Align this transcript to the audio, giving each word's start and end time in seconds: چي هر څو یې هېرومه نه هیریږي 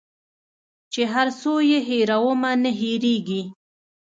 چي 0.93 1.01
هر 1.13 1.27
څو 1.39 1.53
یې 1.69 1.79
هېرومه 1.89 2.51
نه 2.63 2.71
هیریږي 2.79 3.41